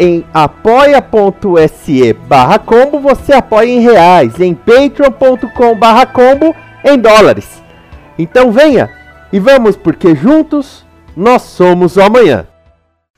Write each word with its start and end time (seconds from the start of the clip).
Em 0.00 0.24
apoia.se 0.32 2.12
barra 2.12 2.58
combo 2.58 3.00
você 3.00 3.32
apoia 3.32 3.68
em 3.68 3.80
reais, 3.80 4.38
em 4.38 4.54
patreon.com 4.54 5.76
barra 5.76 6.06
combo 6.06 6.54
em 6.84 6.96
dólares. 6.96 7.60
Então 8.16 8.52
venha 8.52 8.88
e 9.32 9.40
vamos 9.40 9.76
porque 9.76 10.14
juntos 10.14 10.86
nós 11.16 11.42
somos 11.42 11.96
o 11.96 12.02
amanhã. 12.02 12.46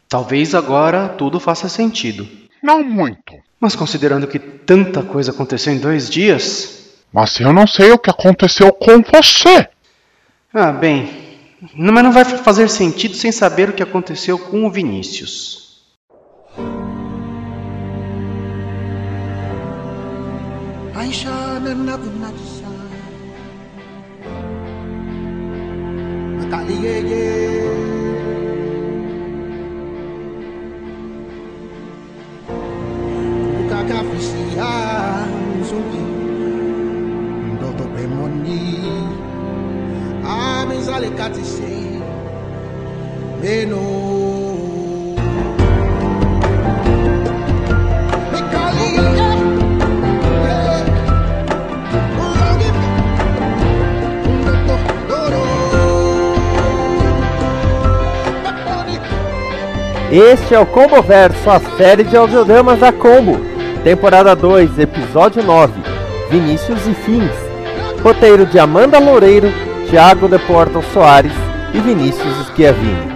Talvez 0.08 0.54
agora 0.54 1.08
tudo 1.08 1.38
faça 1.38 1.68
sentido. 1.68 2.26
Não 2.62 2.82
muito. 2.82 3.34
Mas 3.60 3.76
considerando 3.76 4.26
que 4.26 4.38
tanta 4.38 5.02
coisa 5.02 5.32
aconteceu 5.32 5.74
em 5.74 5.78
dois 5.78 6.08
dias. 6.08 6.94
Mas 7.12 7.38
eu 7.40 7.52
não 7.52 7.66
sei 7.66 7.92
o 7.92 7.98
que 7.98 8.08
aconteceu 8.08 8.72
com 8.72 9.02
você. 9.02 9.68
Ah, 10.52 10.72
bem. 10.72 11.10
Não, 11.74 11.92
mas 11.92 12.04
não 12.04 12.12
vai 12.12 12.24
fazer 12.24 12.68
sentido 12.70 13.14
sem 13.14 13.30
saber 13.30 13.68
o 13.68 13.72
que 13.74 13.82
aconteceu 13.82 14.38
com 14.38 14.64
o 14.64 14.70
Vinícius. 14.70 15.59
I 16.56 16.60
shine 21.12 21.66
another 21.66 22.10
night 22.10 22.36
to 22.36 22.44
shine. 22.44 22.90
Matali, 26.38 26.76
yeah, 26.82 26.98
yeah. 27.10 27.70
Kukaka 33.56 33.98
fisia 34.10 34.70
nzumbi. 35.60 36.02
Ndoto 37.54 37.84
bemoni. 37.94 38.60
Amizale 40.28 41.10
katise. 41.10 41.72
Meno. 43.42 44.29
Este 60.10 60.56
é 60.56 60.58
o 60.58 60.66
Combo 60.66 61.00
Verso, 61.00 61.48
a 61.48 61.60
série 61.76 62.02
de 62.02 62.16
audiodramas 62.16 62.80
da 62.80 62.90
Combo. 62.90 63.38
Temporada 63.84 64.34
2, 64.34 64.76
episódio 64.80 65.40
9. 65.40 65.72
Vinícius 66.28 66.84
e 66.88 66.94
Fins. 66.94 67.30
Roteiro 68.02 68.44
de 68.44 68.58
Amanda 68.58 68.98
Loureiro, 68.98 69.52
Thiago 69.88 70.28
de 70.28 70.38
Porto 70.40 70.82
Soares 70.92 71.32
e 71.72 71.78
Vinícius 71.78 72.48
Schiavini. 72.48 73.09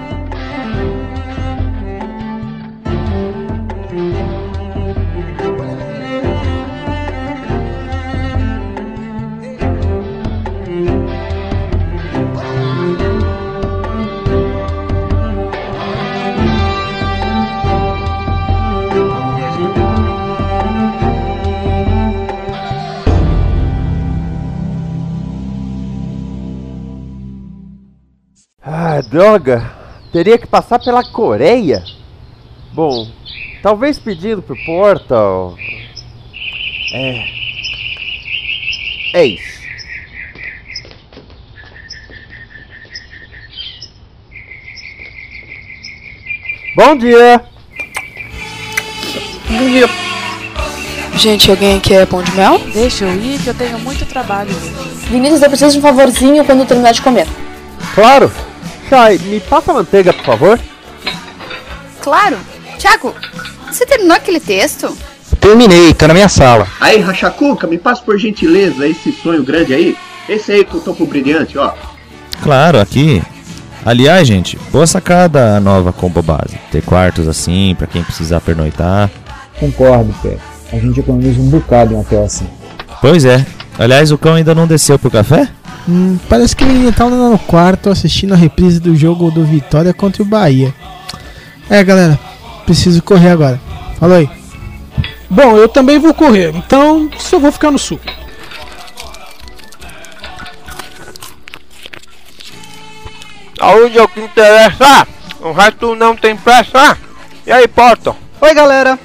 Droga! 29.15 29.71
Teria 30.13 30.37
que 30.37 30.45
passar 30.47 30.81
pela 30.81 31.05
Coreia? 31.05 31.85
Bom, 32.73 33.09
talvez 33.63 33.97
pedindo 33.97 34.43
pro 34.43 34.57
Portal. 34.65 35.57
É. 36.93 37.25
É 39.15 39.25
isso. 39.25 39.63
Bom 46.75 46.97
dia! 46.97 47.45
Bom 49.49 49.69
dia. 49.69 49.89
Gente, 51.15 51.49
alguém 51.49 51.79
quer 51.79 52.05
pão 52.09 52.21
de 52.21 52.33
mel? 52.33 52.59
Deixa 52.73 53.05
eu 53.05 53.15
ir 53.15 53.41
que 53.41 53.47
eu 53.47 53.55
tenho 53.55 53.79
muito 53.79 54.05
trabalho. 54.07 54.51
Vinícius, 55.09 55.41
eu 55.41 55.49
preciso 55.49 55.71
de 55.71 55.79
um 55.79 55.83
favorzinho 55.83 56.45
quando 56.45 56.67
terminar 56.67 56.93
de 56.93 57.01
comer. 57.01 57.29
Claro! 57.95 58.29
Chay, 58.89 59.19
me 59.19 59.41
passa 59.41 59.71
a 59.71 59.75
manteiga, 59.75 60.13
por 60.13 60.25
favor. 60.25 60.61
Claro. 62.01 62.37
Tiago, 62.79 63.15
você 63.71 63.87
terminou 63.87 64.17
aquele 64.17 64.41
texto? 64.41 64.97
Terminei, 65.41 65.93
tá 65.95 66.09
na 66.09 66.15
minha 66.15 66.29
sala. 66.29 66.67
Aí, 66.81 67.01
Rachacuca, 67.01 67.67
me 67.67 67.79
passa 67.79 68.03
por 68.03 68.19
gentileza 68.19 68.87
esse 68.87 69.13
sonho 69.13 69.43
grande 69.43 69.75
aí. 69.75 69.97
Esse 70.29 70.53
aí 70.53 70.65
com 70.65 70.79
o 70.79 70.81
topo 70.81 71.07
brilhante, 71.07 71.59
ó. 71.59 71.73
Claro, 72.43 72.81
aqui. 72.81 73.23
Aliás, 73.85 74.27
gente, 74.27 74.59
boa 74.71 74.87
sacada 74.87 75.57
a 75.57 75.61
nova 75.61 75.93
combo 75.93 76.23
base. 76.23 76.59
Ter 76.71 76.83
quartos 76.83 77.29
assim, 77.29 77.75
pra 77.77 77.87
quem 77.87 78.03
precisar 78.03 78.41
pernoitar. 78.41 79.11
Concordo, 79.61 80.15
Pé. 80.23 80.39
A 80.73 80.79
gente 80.79 81.01
economiza 81.01 81.41
um 81.41 81.49
bocado 81.51 81.93
em 81.93 81.99
hotel 81.99 82.25
assim. 82.25 82.47
Pois 83.01 83.25
é. 83.25 83.45
Aliás, 83.79 84.11
o 84.11 84.19
cão 84.19 84.35
ainda 84.35 84.55
não 84.55 84.67
desceu 84.67 84.99
pro 84.99 85.11
café? 85.11 85.49
Hum, 85.89 86.19
parece 86.29 86.57
que 86.57 86.65
ele 86.65 86.91
tá 86.93 87.09
no 87.09 87.39
quarto 87.39 87.91
assistindo 87.91 88.33
a 88.33 88.37
reprise 88.37 88.81
do 88.81 88.97
jogo 88.97 89.31
do 89.31 89.45
Vitória 89.45 89.93
contra 89.93 90.23
o 90.23 90.27
Bahia. 90.27 90.75
É, 91.69 91.83
galera, 91.85 92.19
preciso 92.65 93.03
correr 93.03 93.31
agora. 93.31 93.61
Falou 93.99 94.17
aí. 94.17 94.29
Bom, 95.29 95.57
eu 95.57 95.69
também 95.69 95.99
vou 95.99 96.15
correr, 96.15 96.55
então 96.55 97.11
só 97.19 97.39
vou 97.39 97.53
ficar 97.53 97.71
no 97.71 97.79
sul. 97.79 98.01
Saúde 103.59 103.99
é 103.99 104.03
o 104.03 104.09
que 104.09 104.21
interessa. 104.21 105.07
O 105.41 105.53
resto 105.53 105.95
não 105.95 106.15
tem 106.15 106.37
pressa. 106.37 106.99
E 107.47 107.53
aí, 107.53 107.67
Porto? 107.67 108.15
Oi, 108.41 108.55
galera. 108.55 108.99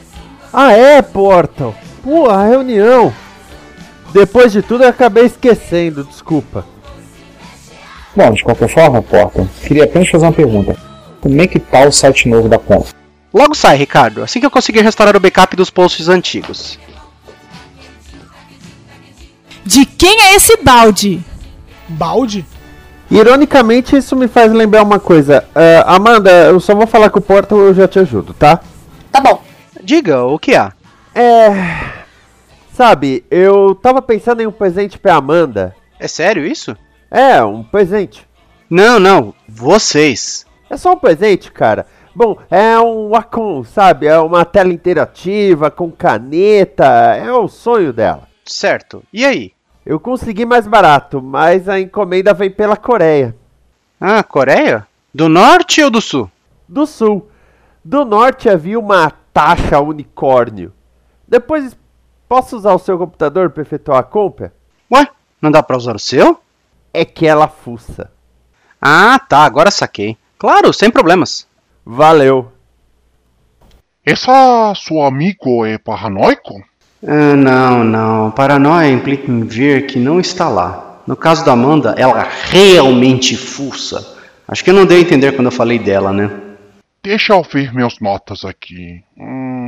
Ah, 0.52 0.74
é, 0.74 1.02
Portal. 1.02 1.74
Pô, 2.04 2.30
a 2.30 2.46
reunião. 2.46 3.14
Depois 4.14 4.52
de 4.52 4.62
tudo 4.62 4.84
eu 4.84 4.90
acabei 4.90 5.26
esquecendo, 5.26 6.04
desculpa. 6.04 6.66
Bom, 8.16 8.32
de 8.32 8.44
qualquer 8.44 8.70
forma, 8.70 9.02
Porta, 9.02 9.48
queria 9.62 9.84
apenas 9.84 10.10
fazer 10.10 10.26
uma 10.26 10.34
pergunta. 10.34 10.76
Como 11.22 11.42
é 11.42 11.48
que 11.48 11.60
tá 11.60 11.86
o 11.86 11.92
site 11.92 12.28
novo 12.28 12.50
da 12.50 12.58
conta? 12.58 12.90
Logo 13.34 13.54
sai, 13.54 13.78
Ricardo, 13.78 14.24
assim 14.24 14.40
que 14.40 14.46
eu 14.46 14.52
conseguir 14.52 14.82
restaurar 14.82 15.16
o 15.16 15.20
backup 15.20 15.56
dos 15.56 15.70
posts 15.70 16.08
antigos. 16.08 16.80
De 19.64 19.86
quem 19.86 20.22
é 20.22 20.36
esse 20.36 20.58
balde? 20.58 21.24
Balde? 21.88 22.46
Ironicamente, 23.12 23.96
isso 23.96 24.16
me 24.16 24.28
faz 24.28 24.52
lembrar 24.52 24.84
uma 24.84 25.00
coisa. 25.00 25.46
Uh, 25.50 25.88
Amanda, 25.88 26.32
eu 26.32 26.60
só 26.60 26.74
vou 26.74 26.88
falar 26.88 27.10
com 27.10 27.20
o 27.20 27.22
Portal 27.22 27.60
eu 27.60 27.74
já 27.74 27.88
te 27.88 28.00
ajudo, 28.00 28.34
tá? 28.34 28.62
Tá 29.12 29.20
bom. 29.20 29.44
Diga, 29.84 30.24
o 30.24 30.38
que 30.38 30.56
há? 30.56 30.72
É. 31.14 31.99
Sabe, 32.80 33.26
eu 33.30 33.76
tava 33.76 34.02
pensando 34.02 34.42
em 34.42 34.48
um 34.48 34.54
presente 34.54 34.98
pra 34.98 35.16
Amanda. 35.16 35.76
É 36.00 36.08
sério 36.08 36.46
isso? 36.46 36.78
É, 37.12 37.44
um 37.44 37.62
presente. 37.62 38.26
Não, 38.70 38.98
não, 38.98 39.34
vocês. 39.46 40.46
É 40.70 40.78
só 40.78 40.94
um 40.94 40.98
presente, 40.98 41.52
cara. 41.52 41.86
Bom, 42.16 42.38
é 42.50 42.80
um 42.80 43.10
Wacom, 43.10 43.66
sabe? 43.66 44.08
É 44.08 44.18
uma 44.18 44.46
tela 44.46 44.72
interativa 44.72 45.70
com 45.70 45.92
caneta. 45.92 46.86
É 47.18 47.30
o 47.34 47.50
sonho 47.50 47.92
dela. 47.92 48.30
Certo. 48.46 49.04
E 49.12 49.26
aí? 49.26 49.52
Eu 49.86 50.00
consegui 50.00 50.46
mais 50.46 50.66
barato, 50.66 51.22
mas 51.22 51.68
a 51.68 51.82
encomenda 51.82 52.34
vem 52.34 52.50
pela 52.50 52.78
Coreia. 52.78 53.36
Ah, 54.00 54.24
Coreia? 54.24 54.88
Do 55.14 55.28
norte 55.28 55.84
ou 55.84 55.90
do 55.90 56.00
sul? 56.00 56.32
Do 56.66 56.88
sul. 56.88 57.30
Do 57.84 58.06
norte 58.06 58.48
havia 58.48 58.80
uma 58.80 59.12
taxa 59.34 59.82
unicórnio. 59.82 60.72
Depois, 61.28 61.78
posso 62.30 62.56
usar 62.56 62.74
o 62.76 62.80
seu 62.80 62.98
computador 62.98 63.50
para 63.50 63.64
efetuar 63.64 64.00
a 64.00 64.04
compra? 64.04 64.54
Ué, 64.94 65.08
não 65.42 65.50
dá 65.50 65.64
para 65.64 65.76
usar 65.76 65.96
o 65.96 66.00
seu? 66.00 66.40
É 66.94 67.04
que 67.04 67.26
ela 67.26 67.48
fuça. 67.48 68.12
Ah, 68.80 69.20
tá, 69.20 69.40
agora 69.40 69.72
saquei. 69.72 70.16
Claro, 70.38 70.72
sem 70.72 70.92
problemas. 70.92 71.48
Valeu. 71.84 72.52
Essa 74.06 74.74
seu 74.76 75.02
amigo 75.02 75.66
é 75.66 75.78
paranoico? 75.78 76.64
Ah, 77.06 77.36
não, 77.36 77.84
não. 77.84 78.32
Paranoia 78.32 78.90
implica 78.90 79.30
em 79.30 79.44
ver 79.44 79.88
que 79.88 80.00
não 80.00 80.20
está 80.20 80.48
lá. 80.48 81.02
No 81.08 81.16
caso 81.16 81.44
da 81.44 81.54
Amanda, 81.54 81.96
ela 81.98 82.28
realmente 82.44 83.36
fuça. 83.36 84.18
Acho 84.48 84.64
que 84.64 84.70
eu 84.70 84.76
não 84.76 84.86
dei 84.86 85.00
a 85.00 85.02
entender 85.02 85.32
quando 85.32 85.48
eu 85.48 85.52
falei 85.52 85.80
dela, 85.80 86.14
né? 86.14 86.30
Deixa 87.02 87.34
eu 87.34 87.42
ver 87.42 87.74
meus 87.74 88.00
notas 88.00 88.44
aqui. 88.46 89.04
Hum, 89.18 89.59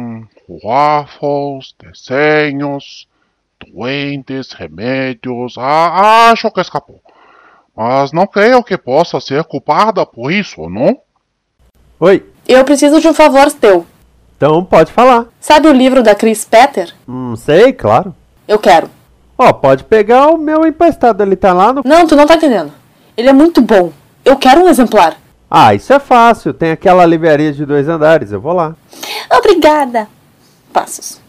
waffles, 0.63 1.73
desenhos, 1.79 3.07
doentes, 3.59 4.51
remédios. 4.51 5.55
Ah, 5.57 6.31
acho 6.31 6.51
que 6.51 6.61
escapou. 6.61 7.01
Mas 7.75 8.11
não 8.11 8.27
creio 8.27 8.63
que 8.63 8.77
possa 8.77 9.19
ser 9.19 9.43
culpada 9.43 10.05
por 10.05 10.31
isso, 10.31 10.69
não? 10.69 10.99
Oi. 11.99 12.25
Eu 12.47 12.65
preciso 12.65 12.99
de 12.99 13.07
um 13.07 13.13
favor 13.13 13.51
teu. 13.53 13.85
Então 14.35 14.65
pode 14.65 14.91
falar. 14.91 15.27
Sabe 15.39 15.67
o 15.67 15.73
livro 15.73 16.01
da 16.01 16.15
Chris 16.15 16.43
Petter? 16.43 16.93
Hum, 17.07 17.35
sei, 17.35 17.71
claro. 17.71 18.15
Eu 18.47 18.57
quero. 18.57 18.89
Ó, 19.37 19.49
oh, 19.49 19.53
pode 19.53 19.83
pegar 19.83 20.27
o 20.27 20.37
meu 20.37 20.65
emprestado, 20.65 21.21
ele 21.21 21.35
tá 21.35 21.53
lá 21.53 21.71
no. 21.71 21.81
Não, 21.85 22.05
tu 22.05 22.15
não 22.15 22.25
tá 22.25 22.35
entendendo. 22.35 22.71
Ele 23.15 23.29
é 23.29 23.33
muito 23.33 23.61
bom. 23.61 23.91
Eu 24.25 24.35
quero 24.35 24.61
um 24.61 24.69
exemplar. 24.69 25.20
Ah, 25.53 25.75
isso 25.75 25.91
é 25.91 25.99
fácil. 25.99 26.53
Tem 26.53 26.71
aquela 26.71 27.05
livraria 27.05 27.51
de 27.51 27.65
dois 27.65 27.89
andares. 27.89 28.31
Eu 28.31 28.39
vou 28.39 28.53
lá. 28.53 28.73
Obrigada. 29.29 30.07
Passos. 30.71 31.19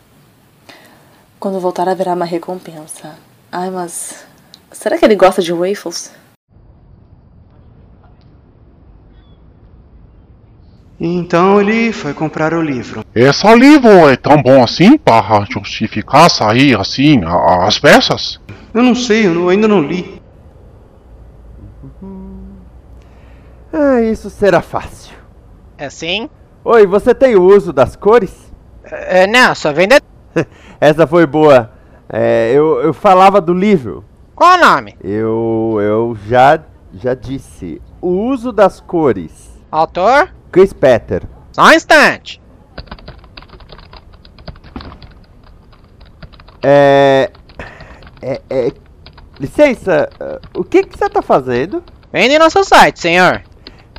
Quando 1.41 1.59
voltar 1.59 1.89
haverá 1.89 2.15
uma 2.15 2.25
recompensa. 2.25 3.17
Ai, 3.51 3.69
mas. 3.69 4.25
Será 4.71 4.97
que 4.97 5.05
ele 5.05 5.17
gosta 5.17 5.43
de 5.43 5.53
waffles? 5.53 6.13
Então 11.01 11.61
ele 11.61 11.93
foi 11.93 12.15
comprar 12.15 12.55
o 12.55 12.63
livro. 12.63 13.05
Esse 13.13 13.55
livro 13.57 14.09
é 14.09 14.15
tão 14.15 14.41
bom 14.41 14.63
assim 14.63 14.97
para 14.97 15.45
justificar 15.51 16.31
sair 16.31 16.79
assim 16.79 17.23
as 17.67 17.77
peças? 17.77 18.41
Eu 18.73 18.85
não 18.85 18.95
sei, 18.95 19.27
eu 19.27 19.49
ainda 19.49 19.67
não 19.67 19.83
li. 19.83 20.22
Ah, 23.73 24.01
isso 24.03 24.29
será 24.29 24.61
fácil. 24.61 25.17
É 25.79 25.89
sim? 25.89 26.29
Oi, 26.63 26.87
você 26.87 27.15
tem 27.15 27.35
o 27.35 27.43
uso 27.43 27.73
das 27.73 27.97
cores? 27.97 28.53
É, 28.85 29.27
não, 29.27 29.55
só 29.55 29.73
vende. 29.73 30.01
Essa 30.79 31.07
foi 31.07 31.27
boa. 31.27 31.73
É, 32.09 32.53
eu, 32.53 32.81
eu 32.83 32.93
falava 32.93 33.41
do 33.41 33.55
livro. 33.55 34.05
Qual 34.35 34.59
o 34.59 34.61
nome? 34.61 34.97
Eu, 35.03 35.79
eu 35.81 36.17
já, 36.27 36.61
já 36.93 37.15
disse. 37.15 37.81
O 38.01 38.09
uso 38.09 38.53
das 38.53 38.81
cores. 38.81 39.51
Autor? 39.71 40.35
Chris 40.51 40.73
Petter. 40.73 41.23
Só 41.53 41.65
um 41.65 41.73
instante. 41.73 42.43
É. 46.63 47.31
É. 48.21 48.41
é 48.51 48.73
licença, 49.41 50.09
o 50.55 50.63
que, 50.63 50.85
que 50.85 50.97
você 50.97 51.07
está 51.07 51.21
fazendo? 51.21 51.83
Vende 52.13 52.39
nosso 52.39 52.63
site, 52.63 53.01
senhor. 53.01 53.43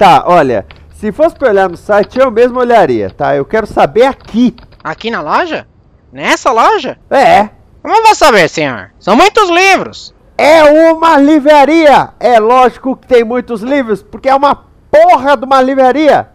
Tá, 0.04 0.26
olha, 0.28 0.66
se 0.96 1.14
fosse 1.14 1.34
pra 1.34 1.50
olhar 1.50 1.70
no 1.70 1.78
site, 1.78 2.20
eu 2.20 2.30
mesmo 2.30 2.60
olharia, 2.60 3.10
tá? 3.10 3.38
Eu 3.38 3.46
quero 3.46 3.66
saber 3.66 4.04
aqui. 4.04 4.54
Aqui 4.84 5.10
na 5.10 5.22
loja? 5.22 5.66
Nessa 6.12 6.52
loja? 6.52 6.98
É. 7.10 7.48
Como 7.82 7.96
eu 7.96 8.04
vou 8.04 8.14
saber, 8.14 8.50
senhor? 8.50 8.92
São 9.00 9.16
muitos 9.16 9.50
livros. 9.50 10.14
É 10.38 10.62
uma 10.92 11.16
livraria! 11.18 12.10
É 12.20 12.38
lógico 12.38 12.98
que 12.98 13.08
tem 13.08 13.24
muitos 13.24 13.62
livros, 13.62 14.04
porque 14.04 14.28
é 14.28 14.36
uma 14.36 14.66
porra 14.92 15.38
de 15.38 15.46
uma 15.46 15.62
livraria! 15.62 16.28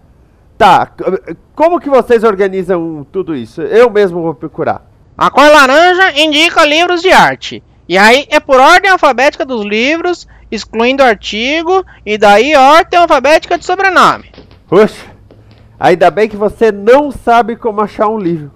Tá, 0.56 0.91
como 1.55 1.79
que 1.79 1.91
vocês 1.91 2.25
organizam 2.25 3.06
tudo 3.12 3.37
isso? 3.37 3.61
Eu 3.61 3.91
mesmo 3.91 4.23
vou 4.23 4.32
procurar. 4.32 4.81
A 5.15 5.31
cor 5.31 5.47
laranja 5.47 6.19
indica 6.19 6.65
livros 6.65 7.03
de 7.03 7.12
arte. 7.12 7.62
E 7.88 7.96
aí 7.96 8.26
é 8.29 8.38
por 8.38 8.61
ordem 8.61 8.90
alfabética 8.90 9.46
dos 9.46 9.64
livros, 9.64 10.29
excluindo 10.50 11.02
artigo, 11.02 11.82
e 12.05 12.19
daí 12.19 12.55
ordem 12.55 12.99
alfabética 12.99 13.56
de 13.56 13.64
sobrenome. 13.64 14.31
Puxa, 14.69 15.06
ainda 15.81 16.11
bem 16.11 16.29
que 16.29 16.37
você 16.37 16.70
não 16.70 17.11
sabe 17.11 17.56
como 17.56 17.81
achar 17.81 18.08
um 18.08 18.19
livro. 18.19 18.52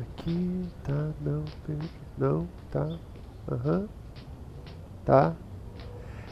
Aqui, 0.00 0.66
tá, 0.82 1.08
não, 1.20 1.44
não, 2.16 2.48
tá, 2.70 2.88
aham, 3.50 3.80
uhum, 3.80 3.88
tá. 5.04 5.32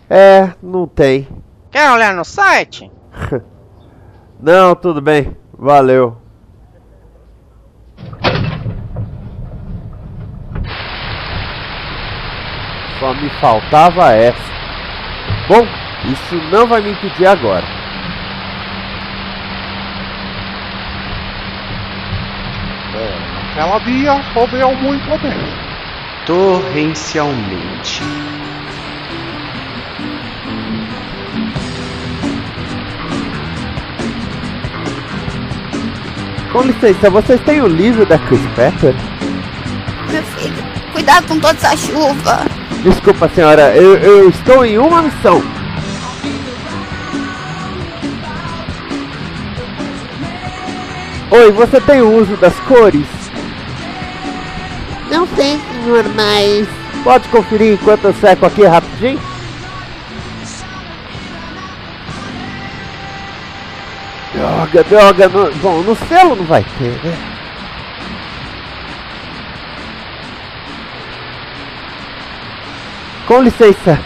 É, 0.09 0.55
não 0.63 0.87
tem. 0.87 1.29
Quer 1.71 1.93
olhar 1.93 2.15
no 2.15 2.25
site? 2.25 2.91
não, 4.41 4.75
tudo 4.75 5.03
bem, 5.03 5.37
valeu. 5.53 6.20
Só 13.01 13.15
me 13.15 13.31
faltava 13.41 14.13
essa. 14.13 14.53
Bom, 15.49 15.67
isso 16.05 16.37
não 16.51 16.67
vai 16.67 16.81
me 16.83 16.91
impedir 16.91 17.27
agora. 17.27 17.65
É, 22.95 23.19
naquela 23.35 23.79
dia 23.79 24.23
choveu 24.35 24.75
muito 24.77 25.19
bem. 25.23 25.39
Torrencialmente. 26.27 28.03
Com 36.53 36.63
licença, 36.63 37.09
vocês 37.09 37.41
têm 37.43 37.61
o 37.61 37.69
livro 37.69 38.05
da 38.05 38.19
Chris 38.19 38.41
Pepper? 38.57 38.93
Meu 40.11 40.23
filho, 40.23 40.65
cuidado 40.93 41.29
com 41.29 41.39
toda 41.39 41.55
essa 41.55 41.77
chuva. 41.77 42.45
Desculpa, 42.83 43.29
senhora, 43.29 43.77
eu, 43.77 43.97
eu 43.99 44.29
estou 44.29 44.65
em 44.65 44.77
uma 44.77 45.03
missão. 45.03 45.41
Oi, 51.31 51.53
você 51.53 51.81
tem 51.81 52.03
o 52.03 52.17
uso 52.17 52.37
das 52.39 52.59
cores? 52.61 53.07
Não 55.09 55.29
sei, 55.37 55.61
senhor, 55.85 56.05
mas. 56.17 56.67
Pode 57.05 57.29
conferir 57.29 57.75
enquanto 57.75 58.07
eu 58.07 58.15
seco 58.15 58.47
aqui 58.47 58.65
rapidinho? 58.65 59.21
Droga, 64.41 64.85
droga, 64.85 65.29
no... 65.29 65.53
bom, 65.57 65.83
no 65.83 65.95
selo 65.95 66.35
não 66.35 66.45
vai 66.45 66.65
ter, 66.79 66.99
né? 67.05 67.15
Com 73.27 73.43
licença. 73.43 74.01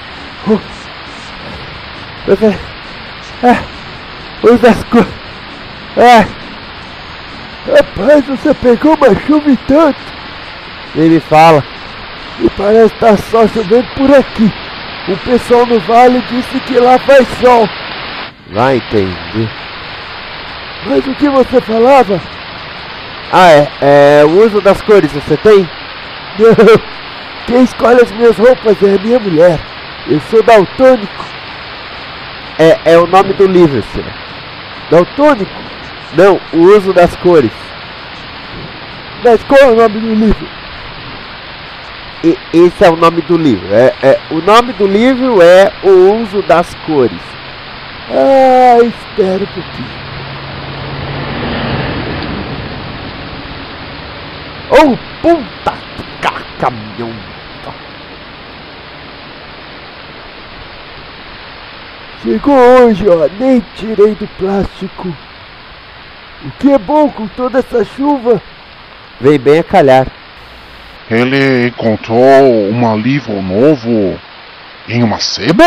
Uh, 0.49 0.61
você. 2.27 2.59
É. 3.45 3.65
Os 4.43 4.61
das 4.61 4.83
cores. 4.85 5.07
É. 5.97 6.27
Rapaz, 7.71 8.27
você 8.27 8.53
pegou 8.55 8.97
uma 8.97 9.15
chuva 9.21 9.51
e 9.53 9.57
tanto. 9.69 10.01
Ele 10.97 11.21
fala. 11.21 11.63
E 12.41 12.51
parece 12.51 12.93
estar 12.93 13.17
só 13.17 13.47
chovendo 13.47 13.87
por 13.97 14.13
aqui. 14.13 14.53
O 15.07 15.17
pessoal 15.19 15.65
no 15.65 15.79
vale 15.79 16.21
disse 16.29 16.59
que 16.61 16.77
lá 16.81 16.99
faz 16.99 17.27
sol. 17.41 17.69
Vai 18.51 18.77
entender. 18.79 19.49
Mas 20.87 21.07
o 21.07 21.15
que 21.15 21.29
você 21.29 21.61
falava? 21.61 22.21
Ah, 23.33 23.51
é. 23.51 23.69
É 23.81 24.25
o 24.25 24.45
uso 24.45 24.61
das 24.61 24.81
cores, 24.83 25.13
você 25.13 25.37
tem? 25.39 25.69
Não. 26.39 26.95
Quem 27.47 27.63
escolhe 27.63 28.01
as 28.01 28.11
minhas 28.13 28.37
roupas 28.37 28.83
é 28.83 28.95
a 28.95 28.99
minha 28.99 29.19
mulher. 29.19 29.61
Eu 30.09 30.21
sou 30.31 30.43
daltônico. 30.43 31.25
É, 32.59 32.93
é 32.93 32.99
o 32.99 33.07
nome 33.07 33.33
do 33.35 33.47
livro, 33.47 33.83
senhor. 33.93 34.13
Daltônico? 34.91 35.53
Não, 36.17 36.41
o 36.53 36.77
uso 36.77 36.93
das 36.93 37.15
cores. 37.17 37.53
Mas 39.25 39.43
qual 39.45 39.61
é 39.61 39.71
o 39.71 39.77
nome 39.77 40.01
do 40.01 40.15
livro? 40.15 40.49
E, 42.23 42.39
esse 42.55 42.85
é 42.85 42.91
o 42.91 42.97
nome 42.97 43.21
do 43.23 43.37
livro. 43.37 43.67
É, 43.75 43.95
é, 44.03 44.21
o 44.31 44.41
nome 44.41 44.73
do 44.73 44.87
livro 44.87 45.43
é 45.43 45.71
O 45.83 46.23
Uso 46.23 46.41
das 46.43 46.75
Cores. 46.87 47.21
Ah, 48.11 48.79
espera 48.83 49.45
um 49.45 49.47
pouquinho. 49.47 50.04
Oh, 54.77 54.97
puta 55.23 55.75
caminhão. 56.59 57.13
Chegou 62.23 62.57
hoje, 62.57 63.07
ó, 63.07 63.29
nem 63.39 63.63
tirei 63.77 64.15
do 64.15 64.27
plástico. 64.39 65.15
O 66.43 66.51
que 66.59 66.73
é 66.73 66.79
bom 66.79 67.11
com 67.11 67.29
toda 67.29 67.59
essa 67.59 67.85
chuva? 67.85 68.41
Vem 69.21 69.39
bem 69.39 69.59
a 69.59 69.65
calhar. 69.65 70.07
Ele 71.11 71.69
encontrou 71.69 72.17
um 72.17 72.91
alívio 72.91 73.43
novo 73.43 74.19
em 74.89 75.03
uma 75.03 75.21
sebo? 75.21 75.65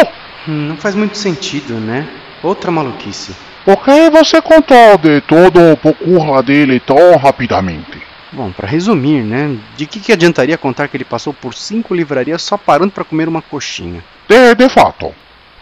Hum, 0.47 0.69
não 0.69 0.77
faz 0.77 0.95
muito 0.95 1.15
sentido, 1.15 1.75
né? 1.75 2.07
Outra 2.41 2.71
maluquice. 2.71 3.35
Por 3.63 3.77
que 3.83 4.09
você 4.09 4.41
contou 4.41 4.97
de 4.97 5.21
todo 5.21 5.73
o 5.73 5.77
procura 5.77 6.41
dele 6.41 6.79
tão 6.79 7.15
rapidamente? 7.17 8.06
Bom, 8.31 8.51
para 8.51 8.67
resumir, 8.67 9.23
né? 9.23 9.57
De 9.77 9.85
que, 9.85 9.99
que 9.99 10.11
adiantaria 10.11 10.57
contar 10.57 10.87
que 10.87 10.97
ele 10.97 11.05
passou 11.05 11.33
por 11.33 11.53
cinco 11.53 11.93
livrarias 11.95 12.41
só 12.41 12.57
parando 12.57 12.91
para 12.91 13.05
comer 13.05 13.27
uma 13.27 13.41
coxinha? 13.41 14.03
De, 14.27 14.55
de 14.55 14.69
fato. 14.69 15.13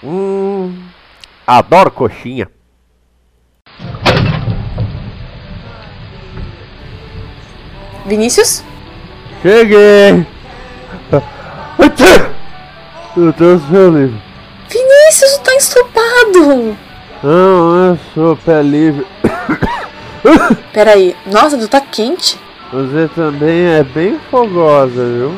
Hum. 0.03 0.75
Adoro 1.45 1.91
coxinha. 1.91 2.49
Vinícius? 8.05 8.63
Cheguei! 9.41 10.25
Eu 13.17 13.31
tô 13.31 13.57
seu 13.57 13.95
livro. 13.95 14.21
Vinícius, 14.69 15.37
tá 15.37 15.55
estupado! 15.55 16.77
Não, 17.23 17.85
eu 17.85 17.99
sou 18.13 18.35
pé 18.35 18.61
livre. 18.61 19.07
Peraí, 20.73 21.15
nossa, 21.25 21.57
tu 21.57 21.67
tá 21.67 21.79
quente? 21.79 22.37
Você 22.75 23.07
também 23.15 23.67
é 23.67 23.83
bem 23.83 24.19
fogosa, 24.29 25.05
viu? 25.05 25.33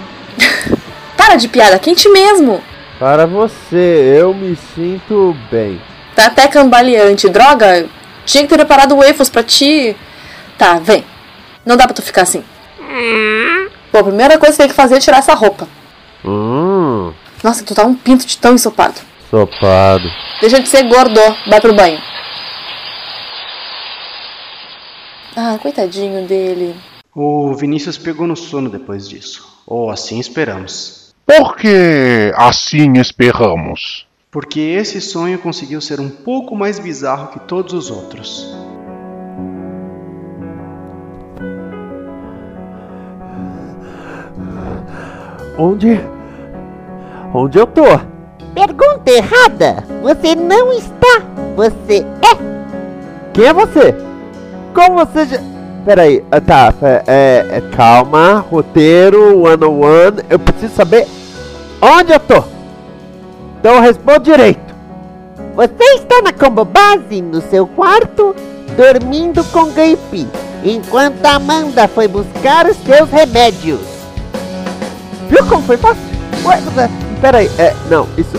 Para 1.15 1.35
de 1.35 1.47
piada, 1.47 1.77
quente 1.77 2.09
mesmo! 2.09 2.63
Para 2.97 3.27
você, 3.27 4.15
eu 4.19 4.33
me 4.33 4.55
sinto 4.73 5.37
bem. 5.51 5.79
Tá 6.15 6.25
até 6.25 6.47
cambaleante, 6.47 7.29
droga! 7.29 7.87
Tinha 8.25 8.41
que 8.43 8.49
ter 8.49 8.55
preparado 8.57 8.95
waffles 8.97 9.29
pra 9.29 9.43
ti. 9.43 9.95
Tá, 10.57 10.79
vem. 10.79 11.05
Não 11.63 11.77
dá 11.77 11.85
pra 11.85 11.93
tu 11.93 12.01
ficar 12.01 12.23
assim. 12.23 12.43
Pô, 13.91 13.99
a 13.99 14.03
primeira 14.03 14.39
coisa 14.39 14.53
que 14.53 14.57
tem 14.63 14.67
que 14.69 14.73
fazer 14.73 14.95
é 14.95 14.99
tirar 14.99 15.19
essa 15.19 15.35
roupa. 15.35 15.67
Hum, 16.25 17.13
Nossa, 17.43 17.63
tu 17.63 17.75
tá 17.75 17.85
um 17.85 17.93
pinto 17.93 18.25
de 18.25 18.35
tão 18.39 18.55
ensopado. 18.55 18.95
sopado. 19.29 20.11
Deixa 20.41 20.59
de 20.59 20.67
ser 20.67 20.83
gordo, 20.89 21.19
vai 21.47 21.61
pro 21.61 21.73
banho. 21.75 22.01
Ah, 25.35 25.59
coitadinho 25.61 26.25
dele. 26.25 26.75
O 27.19 27.51
Vinícius 27.55 27.97
pegou 27.97 28.27
no 28.27 28.35
sono 28.35 28.69
depois 28.69 29.09
disso. 29.09 29.63
Ou 29.65 29.89
assim 29.89 30.19
esperamos. 30.19 31.15
Por 31.25 31.55
que 31.55 32.31
assim 32.35 32.93
esperamos? 32.99 34.05
Porque 34.29 34.59
esse 34.59 35.01
sonho 35.01 35.39
conseguiu 35.39 35.81
ser 35.81 35.99
um 35.99 36.11
pouco 36.11 36.55
mais 36.55 36.77
bizarro 36.77 37.29
que 37.29 37.39
todos 37.39 37.73
os 37.73 37.89
outros. 37.89 38.55
Onde. 45.57 45.99
Onde 47.33 47.57
eu 47.57 47.65
tô? 47.65 47.81
Pergunta 48.53 49.09
errada. 49.09 49.83
Você 50.03 50.35
não 50.35 50.71
está. 50.71 51.23
Você 51.55 52.05
é. 52.21 53.33
Quem 53.33 53.45
é 53.45 53.53
você? 53.53 53.95
Como 54.71 55.03
você 55.03 55.25
já. 55.25 55.56
Peraí, 55.87 56.21
ah, 56.29 56.41
tá, 56.41 56.73
é, 57.07 57.45
é, 57.49 57.61
calma, 57.73 58.45
roteiro, 58.51 59.43
one 59.43 59.63
on 59.63 59.79
one, 59.79 60.21
eu 60.29 60.37
preciso 60.37 60.75
saber 60.75 61.07
onde 61.81 62.11
eu 62.11 62.19
tô. 62.19 62.43
Então 63.57 63.79
responde 63.79 64.25
direito. 64.25 64.75
Você 65.55 65.83
está 65.95 66.21
na 66.21 66.33
combo 66.33 66.65
base 66.65 67.21
no 67.21 67.39
seu 67.39 67.65
quarto, 67.65 68.35
dormindo 68.75 69.41
com 69.45 69.71
Gaipi, 69.71 70.27
enquanto 70.61 71.25
Amanda 71.25 71.87
foi 71.87 72.09
buscar 72.09 72.65
os 72.65 72.75
seus 72.79 73.09
remédios. 73.09 73.79
Viu 75.29 75.45
como 75.45 75.63
foi 75.63 75.77
fácil? 75.77 76.03
Ué, 76.43 76.89
peraí, 77.21 77.49
é, 77.57 77.73
não, 77.89 78.05
isso. 78.17 78.35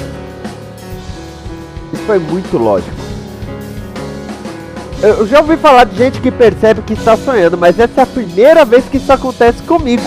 Isso 1.95 2.03
foi 2.03 2.19
muito 2.19 2.59
lógico. 2.59 3.08
Eu 5.03 5.27
já 5.27 5.39
ouvi 5.41 5.57
falar 5.57 5.85
de 5.85 5.97
gente 5.97 6.21
que 6.21 6.31
percebe 6.31 6.83
que 6.83 6.93
está 6.95 7.17
sonhando, 7.17 7.57
mas 7.57 7.79
essa 7.79 8.01
é 8.01 8.03
a 8.03 8.07
primeira 8.07 8.65
vez 8.65 8.85
que 8.87 8.97
isso 8.97 9.13
acontece 9.13 9.63
comigo. 9.63 10.03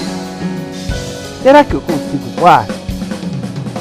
Será 1.41 1.63
que 1.63 1.73
eu 1.75 1.81
consigo 1.81 2.25
voar? 2.37 2.67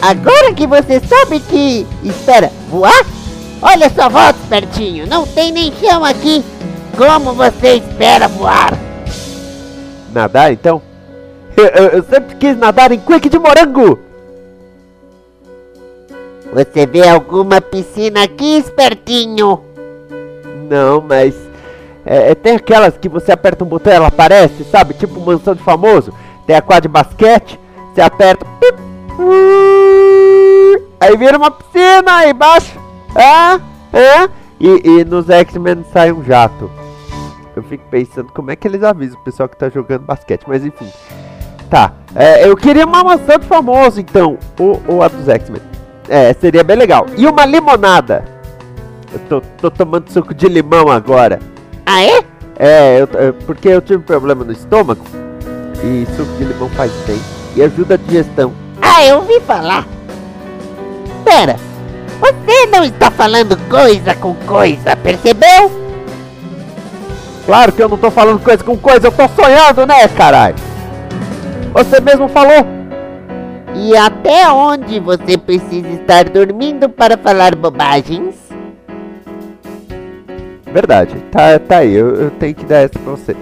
Agora 0.00 0.54
que 0.54 0.66
você 0.66 1.00
sabe 1.00 1.40
que. 1.40 1.86
Espera, 2.04 2.50
voar? 2.70 3.04
Olha 3.60 3.90
só, 3.90 4.08
volta 4.08 4.38
pertinho, 4.48 5.06
não 5.06 5.26
tem 5.26 5.50
nem 5.52 5.72
chão 5.74 6.04
aqui. 6.04 6.44
Como 6.96 7.34
você 7.34 7.74
espera 7.74 8.28
voar? 8.28 8.72
Nadar 10.12 10.52
então? 10.52 10.80
Eu, 11.56 11.66
eu- 11.66 11.88
eu 11.88 12.04
sempre 12.04 12.36
quis 12.36 12.56
nadar 12.56 12.92
em 12.92 12.98
quick 13.00 13.28
de 13.28 13.38
morango! 13.38 13.98
Você 16.52 16.86
vê 16.86 17.06
alguma 17.06 17.60
piscina 17.60 18.24
aqui, 18.24 18.56
espertinho? 18.58 19.60
Não, 20.70 21.00
mas. 21.00 21.34
É, 22.06 22.30
é, 22.30 22.34
tem 22.34 22.54
aquelas 22.54 22.96
que 22.96 23.08
você 23.08 23.32
aperta 23.32 23.64
um 23.64 23.66
botão 23.66 23.92
e 23.92 23.96
ela 23.96 24.06
aparece, 24.06 24.62
sabe? 24.64 24.94
Tipo 24.94 25.20
mansão 25.20 25.52
de 25.52 25.62
famoso. 25.62 26.14
Tem 26.46 26.54
a 26.54 26.62
quadra 26.62 26.82
de 26.82 26.88
basquete, 26.88 27.58
você 27.92 28.00
aperta. 28.00 28.46
Aí 31.00 31.16
vira 31.16 31.36
uma 31.36 31.50
piscina 31.50 32.18
aí 32.18 32.30
embaixo. 32.30 32.78
É, 33.16 33.98
é. 33.98 34.30
E, 34.60 35.00
e 35.00 35.04
nos 35.04 35.28
X-Men 35.28 35.84
sai 35.92 36.12
um 36.12 36.22
jato. 36.22 36.70
Eu 37.56 37.64
fico 37.64 37.84
pensando 37.90 38.30
como 38.32 38.52
é 38.52 38.56
que 38.56 38.68
eles 38.68 38.84
avisam 38.84 39.18
o 39.18 39.24
pessoal 39.24 39.48
que 39.48 39.56
tá 39.56 39.68
jogando 39.68 40.02
basquete, 40.02 40.44
mas 40.46 40.64
enfim. 40.64 40.88
Tá, 41.68 41.94
é, 42.14 42.48
eu 42.48 42.56
queria 42.56 42.86
uma 42.86 43.02
maçã 43.02 43.38
de 43.38 43.46
famoso 43.46 44.00
então, 44.00 44.38
ou, 44.58 44.80
ou 44.86 45.02
a 45.02 45.08
dos 45.08 45.28
X-Men. 45.28 45.62
É, 46.08 46.32
seria 46.34 46.62
bem 46.62 46.76
legal. 46.76 47.06
E 47.16 47.26
uma 47.26 47.44
limonada. 47.44 48.24
Eu 49.12 49.18
tô, 49.28 49.40
tô 49.60 49.70
tomando 49.70 50.10
suco 50.10 50.32
de 50.34 50.46
limão 50.48 50.88
agora. 50.88 51.40
Ah, 51.84 52.02
é? 52.02 52.22
É, 52.58 53.00
eu- 53.00 53.08
eu- 53.20 53.34
porque 53.46 53.68
eu 53.68 53.80
tive 53.80 54.02
problema 54.02 54.44
no 54.44 54.52
estômago. 54.52 55.04
E 55.82 56.06
suco 56.16 56.32
de 56.38 56.44
limão 56.44 56.68
faz 56.70 56.92
bem. 57.06 57.18
E 57.56 57.62
ajuda 57.62 57.94
a 57.94 57.96
digestão. 57.96 58.52
Ah, 58.80 59.04
eu 59.04 59.16
ouvi 59.16 59.40
falar. 59.40 59.86
Pera, 61.24 61.56
você 62.20 62.66
não 62.66 62.84
está 62.84 63.10
falando 63.10 63.56
coisa 63.68 64.14
com 64.14 64.34
coisa, 64.46 64.94
percebeu? 64.96 65.70
Claro 67.46 67.72
que 67.72 67.82
eu 67.82 67.88
não 67.88 67.96
tô 67.98 68.10
falando 68.10 68.38
coisa 68.40 68.62
com 68.62 68.76
coisa, 68.76 69.08
eu 69.08 69.12
tô 69.12 69.26
sonhando, 69.28 69.86
né, 69.86 70.06
caralho? 70.08 70.54
Você 71.72 72.00
mesmo 72.00 72.28
falou. 72.28 72.64
E 73.74 73.96
até 73.96 74.48
onde 74.50 75.00
você 75.00 75.38
precisa 75.38 75.88
estar 75.88 76.24
dormindo 76.28 76.88
para 76.88 77.16
falar 77.16 77.54
bobagens? 77.54 78.34
Verdade, 80.72 81.16
tá, 81.32 81.58
tá 81.58 81.78
aí, 81.78 81.94
eu, 81.94 82.14
eu 82.14 82.30
tenho 82.30 82.54
que 82.54 82.64
dar 82.64 82.78
essa 82.78 82.98
pra 82.98 83.12
você. 83.12 83.36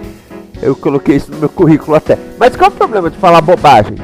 Eu 0.61 0.75
coloquei 0.75 1.15
isso 1.15 1.31
no 1.31 1.37
meu 1.37 1.49
currículo 1.49 1.95
até. 1.95 2.17
Mas 2.37 2.55
qual 2.55 2.69
é 2.69 2.73
o 2.73 2.75
problema 2.75 3.09
de 3.09 3.17
falar 3.17 3.41
bobagem? 3.41 3.95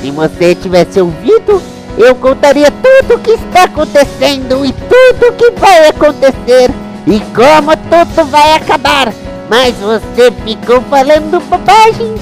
Se 0.00 0.10
você 0.10 0.54
tivesse 0.54 1.00
ouvido, 1.00 1.62
eu 1.96 2.14
contaria 2.14 2.70
tudo 2.70 3.14
o 3.14 3.18
que 3.18 3.32
está 3.32 3.64
acontecendo 3.64 4.64
e 4.64 4.72
tudo 4.72 5.28
o 5.28 5.32
que 5.34 5.50
vai 5.52 5.88
acontecer 5.88 6.70
e 7.06 7.20
como 7.34 7.76
tudo 7.76 8.24
vai 8.30 8.54
acabar. 8.54 9.12
Mas 9.48 9.74
você 9.76 10.30
ficou 10.44 10.80
falando 10.82 11.40
bobagens. 11.48 12.20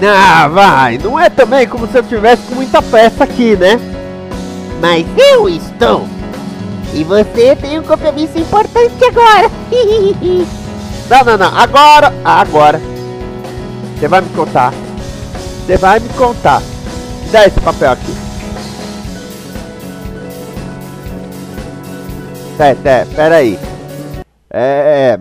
Ah, 0.00 0.46
vai, 0.48 0.96
não 0.96 1.18
é 1.18 1.28
também 1.28 1.66
como 1.66 1.88
se 1.88 1.98
eu 1.98 2.04
tivesse 2.04 2.54
muita 2.54 2.80
peça 2.80 3.24
aqui, 3.24 3.56
né? 3.56 3.80
Mas 4.80 5.04
eu 5.16 5.48
estou. 5.48 6.06
E 6.94 7.04
você 7.04 7.54
tem 7.56 7.78
um 7.78 7.82
compromisso 7.82 8.38
importante 8.38 9.04
agora. 9.04 9.50
Não, 11.08 11.24
não, 11.24 11.38
não, 11.38 11.56
agora, 11.56 12.12
agora. 12.22 12.78
Você 13.96 14.06
vai 14.06 14.20
me 14.20 14.28
contar. 14.28 14.74
Você 15.64 15.76
vai 15.78 15.98
me 16.00 16.08
contar. 16.10 16.60
Me 16.60 17.30
dá 17.30 17.46
esse 17.46 17.58
papel 17.60 17.92
aqui. 17.92 18.12
É, 22.58 22.76
é, 22.88 23.04
pera 23.06 23.36
aí. 23.36 23.58
É. 24.50 25.18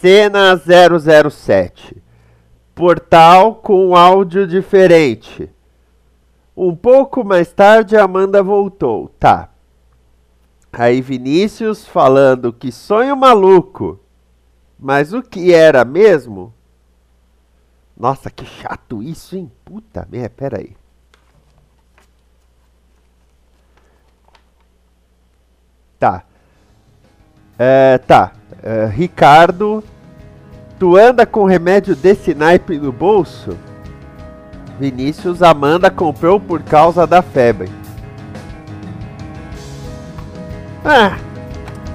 Cena 0.00 0.56
007. 0.56 1.96
Portal 2.74 3.54
com 3.54 3.94
áudio 3.94 4.46
diferente. 4.46 5.48
Um 6.62 6.76
pouco 6.76 7.24
mais 7.24 7.50
tarde, 7.50 7.96
Amanda 7.96 8.42
voltou. 8.42 9.08
Tá. 9.18 9.48
Aí 10.70 11.00
Vinícius 11.00 11.86
falando 11.86 12.52
que 12.52 12.70
sonho 12.70 13.16
maluco. 13.16 13.98
Mas 14.78 15.14
o 15.14 15.22
que 15.22 15.54
era 15.54 15.86
mesmo? 15.86 16.52
Nossa, 17.96 18.30
que 18.30 18.44
chato 18.44 19.02
isso, 19.02 19.36
hein? 19.36 19.50
Puta 19.64 20.06
merda, 20.10 20.34
pera 20.36 20.58
aí. 20.58 20.76
Tá. 25.98 26.24
É, 27.58 27.96
tá. 27.96 28.34
É, 28.62 28.84
Ricardo, 28.84 29.82
tu 30.78 30.94
anda 30.94 31.24
com 31.24 31.46
remédio 31.46 31.96
desse 31.96 32.34
naipe 32.34 32.78
no 32.78 32.92
bolso? 32.92 33.56
Vinícius, 34.80 35.42
Amanda 35.42 35.90
comprou 35.90 36.40
por 36.40 36.62
causa 36.62 37.06
da 37.06 37.20
febre. 37.20 37.68
Ah, 40.82 41.18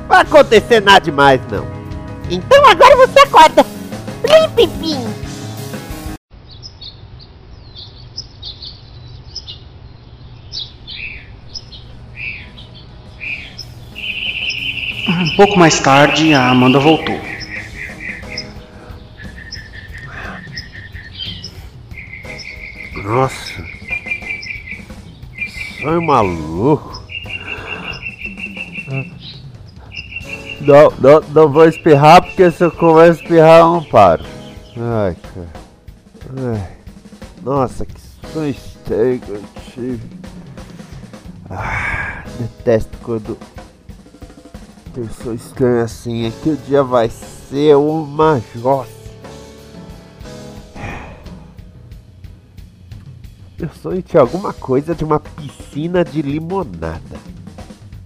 vai 0.07 0.21
acontecer 0.21 0.81
nada 0.81 0.99
demais 0.99 1.41
não. 1.49 1.65
Então 2.29 2.63
agora 2.63 2.95
você 2.95 3.19
acorda. 3.21 3.63
Plim, 4.21 4.49
plim, 4.55 4.69
plim. 4.77 5.25
Um 15.07 15.35
pouco 15.35 15.57
mais 15.57 15.79
tarde, 15.79 16.35
a 16.35 16.49
Amanda 16.51 16.79
voltou. 16.79 17.24
Maluco. 26.05 27.03
Não, 30.61 30.91
não, 30.99 31.21
não 31.29 31.49
vou 31.51 31.67
espirrar 31.67 32.23
porque 32.23 32.49
se 32.51 32.63
eu 32.63 32.71
começo 32.71 33.19
a 33.19 33.23
espirrar 33.23 33.59
eu 33.59 33.73
não 33.73 33.83
paro. 33.83 34.23
Ai, 34.77 35.15
cara. 35.33 35.49
Ai. 36.53 36.69
Nossa, 37.43 37.85
que 37.85 38.05
estranho 38.49 39.19
que 39.19 39.29
eu 39.29 39.43
tive. 39.73 40.01
Ah, 41.49 42.23
detesto 42.39 42.97
quando 43.03 43.37
eu 44.97 45.07
sou 45.23 45.33
estranho 45.33 45.83
assim. 45.83 46.27
Aqui 46.27 46.49
o 46.49 46.57
dia 46.57 46.83
vai 46.83 47.09
ser 47.09 47.75
uma 47.75 48.41
jossa. 48.55 48.94
Eu 53.59 53.69
sonho 53.81 54.01
tinha 54.01 54.21
alguma 54.21 54.51
coisa 54.53 54.93
de 54.93 55.03
uma 55.03 55.19
piscina 55.19 56.03
de 56.03 56.21
limonada. 56.21 56.99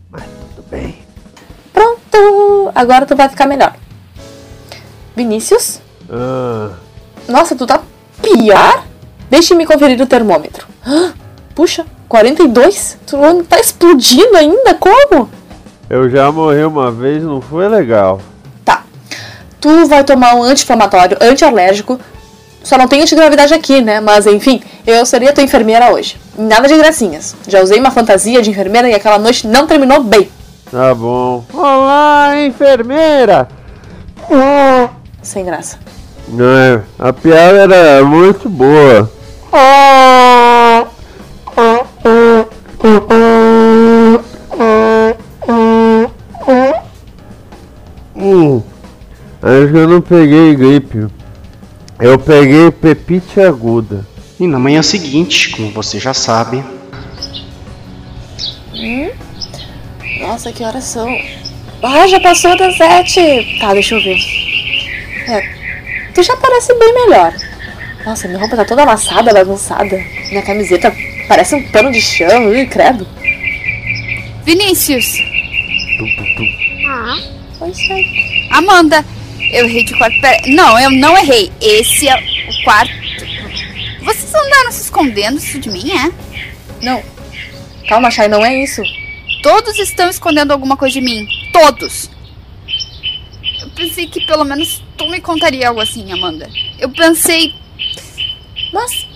Mas 0.10 0.24
tudo 0.24 0.66
bem. 0.70 1.00
Pronto! 1.74 2.72
Agora 2.76 3.06
tu 3.06 3.16
vai 3.16 3.28
ficar 3.30 3.48
melhor. 3.48 3.76
Vinícius? 5.16 5.82
Ah, 6.10 6.72
Nossa, 7.28 7.56
tu 7.56 7.66
tá 7.66 7.82
pior? 8.22 8.84
Deixe-me 9.30 9.66
conferir 9.66 10.00
o 10.02 10.06
termômetro. 10.06 10.68
Ah, 10.86 11.14
Puxa, 11.56 11.86
42? 12.08 12.98
Tu 13.06 13.18
tá 13.48 13.60
explodindo 13.60 14.38
ainda? 14.38 14.76
Como? 14.76 15.30
eu 15.90 16.08
já 16.10 16.32
morri 16.32 16.64
uma 16.64 16.92
vez, 16.92 17.24
não 17.24 17.42
foi 17.42 17.68
legal. 17.68 18.22
Tu 19.62 19.88
vai 19.88 20.06
tomar 20.06 20.36
um 20.36 20.44
anti-inflamatório, 20.44 21.18
anti-alérgico. 21.20 22.00
Só 22.64 22.78
não 22.78 22.88
tem 22.88 23.02
antigravidade 23.02 23.54
aqui, 23.54 23.82
né? 23.82 24.00
Mas 24.00 24.26
enfim, 24.28 24.62
eu 24.86 25.06
seria 25.06 25.34
tua 25.34 25.44
enfermeira 25.44 25.92
hoje. 25.92 26.18
Nada 26.38 26.68
de 26.68 26.78
gracinhas. 26.78 27.36
Já 27.48 27.62
usei 27.62 27.80
uma 27.80 27.92
fantasia 27.92 28.42
de 28.42 28.50
enfermeira 28.50 28.90
e 28.90 28.94
aquela 28.94 29.18
noite 29.18 29.48
não 29.48 29.66
terminou 29.66 30.04
bem. 30.04 30.30
Tá 30.72 30.94
bom. 30.94 31.44
Olá, 31.54 32.34
enfermeira! 32.46 33.48
Sem 35.22 35.44
graça. 35.44 35.78
É, 36.40 36.82
a 37.00 37.12
piada 37.12 37.76
era 37.76 38.06
muito 38.06 38.48
boa. 38.48 39.12
Hum, 48.16 48.62
acho 49.42 49.72
que 49.72 49.78
eu 49.78 49.88
não 49.88 50.02
peguei 50.02 50.56
gripe. 50.56 51.08
Eu 52.00 52.18
peguei 52.18 52.72
pepite 52.72 53.42
aguda. 53.42 54.08
E 54.40 54.48
na 54.48 54.58
manhã 54.58 54.82
seguinte, 54.82 55.50
como 55.50 55.72
você 55.72 56.00
já 56.00 56.14
sabe, 56.14 56.64
Hum? 58.74 59.10
Nossa, 60.22 60.54
que 60.54 60.64
horas 60.64 60.86
são? 60.86 61.08
Ah, 61.84 62.08
já 62.08 62.20
passou 62.20 62.58
das 62.58 62.78
sete. 62.78 63.58
Tá, 63.60 63.74
deixa 63.74 63.96
eu 63.96 64.02
ver. 64.02 64.18
É, 65.28 66.12
tu 66.14 66.24
já 66.24 66.36
parece 66.38 66.74
bem 66.80 66.94
melhor. 66.94 67.34
Nossa, 68.06 68.28
minha 68.28 68.40
roupa 68.40 68.56
tá 68.56 68.64
toda 68.64 68.84
amassada, 68.84 69.34
bagunçada. 69.34 70.02
Minha 70.30 70.42
camiseta 70.42 70.96
parece 71.28 71.56
um 71.56 71.64
pano 71.70 71.92
de 71.92 72.02
chão. 72.02 72.54
Ih, 72.54 72.66
credo. 72.68 73.06
Vinícius. 74.46 75.22
Ah. 76.88 77.18
Oi, 77.62 77.74
Chay. 77.74 78.06
Amanda, 78.52 79.04
eu 79.52 79.66
errei 79.66 79.84
de 79.84 79.98
quarto. 79.98 80.20
Pera... 80.22 80.42
Não, 80.48 80.80
eu 80.80 80.92
não 80.92 81.18
errei. 81.18 81.52
Esse 81.62 82.08
é 82.08 82.16
o 82.16 82.64
quarto. 82.64 82.92
Vocês 84.02 84.34
andaram 84.34 84.72
se 84.72 84.84
escondendo 84.84 85.38
isso 85.38 85.60
de 85.60 85.70
mim, 85.70 85.92
é? 85.92 86.12
Não. 86.82 87.04
Calma, 87.88 88.12
Chay, 88.12 88.28
não 88.28 88.46
é 88.46 88.64
isso. 88.64 88.82
Todos 89.42 89.78
estão 89.80 90.10
escondendo 90.10 90.52
alguma 90.52 90.78
coisa 90.78 90.94
de 90.94 91.02
mim. 91.02 91.28
Todos. 91.52 92.10
Eu 93.62 93.70
pensei 93.72 94.08
que 94.08 94.26
pelo 94.26 94.44
menos 94.44 94.84
tu 94.98 95.08
me 95.10 95.20
contaria 95.20 95.68
algo 95.70 95.82
assim, 95.82 96.12
Amanda. 96.12 96.50
Eu 96.78 96.90
pensei. 96.90 97.54
Mas. 98.72 99.08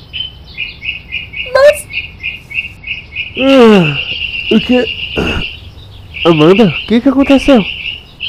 Mas. 1.53 1.87
Ah, 3.37 4.55
o 4.55 4.59
que. 4.59 4.85
Amanda, 6.25 6.67
o 6.67 6.87
que 6.87 7.01
que 7.01 7.09
aconteceu? 7.09 7.63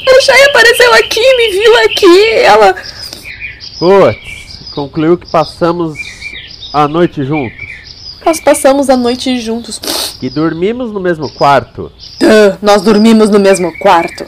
A 0.07 0.21
Chay 0.21 0.43
apareceu 0.45 0.93
aqui, 0.93 1.37
me 1.37 1.51
viu 1.51 1.77
aqui. 1.85 2.29
Ela. 2.39 2.75
Putz, 3.79 4.69
concluiu 4.73 5.17
que 5.17 5.29
passamos 5.29 5.97
a 6.73 6.87
noite 6.87 7.23
juntos. 7.23 7.65
Nós 8.25 8.39
passamos 8.39 8.89
a 8.89 8.97
noite 8.97 9.39
juntos. 9.39 9.79
Que 10.19 10.29
dormimos 10.29 10.91
no 10.91 10.99
mesmo 10.99 11.31
quarto. 11.33 11.91
Duh, 12.19 12.57
nós 12.61 12.81
dormimos 12.81 13.29
no 13.29 13.39
mesmo 13.39 13.77
quarto. 13.79 14.25